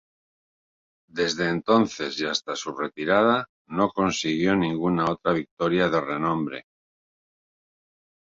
Desde 1.11 1.47
entonces 1.47 2.19
y 2.19 2.25
hasta 2.25 2.55
su 2.55 2.75
retirada, 2.75 3.45
no 3.67 3.89
consiguió 3.91 4.55
ninguna 4.55 5.05
otra 5.05 5.31
victoria 5.33 5.89
de 5.89 6.01
renombre. 6.01 6.65